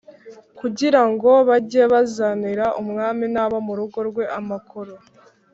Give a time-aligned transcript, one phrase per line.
[0.59, 4.93] kugira ngo bajye bazanira umwami n’abo mu rugo rwe amakoro